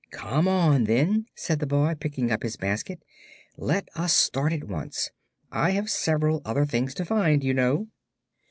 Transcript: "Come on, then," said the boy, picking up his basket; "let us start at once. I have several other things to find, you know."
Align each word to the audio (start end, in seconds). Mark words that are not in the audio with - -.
"Come 0.09 0.47
on, 0.47 0.85
then," 0.85 1.27
said 1.35 1.59
the 1.59 1.67
boy, 1.67 1.93
picking 1.93 2.31
up 2.31 2.41
his 2.41 2.57
basket; 2.57 3.03
"let 3.55 3.87
us 3.93 4.13
start 4.13 4.51
at 4.51 4.63
once. 4.63 5.11
I 5.51 5.73
have 5.77 5.91
several 5.91 6.41
other 6.43 6.65
things 6.65 6.95
to 6.95 7.05
find, 7.05 7.43
you 7.43 7.53
know." 7.53 7.87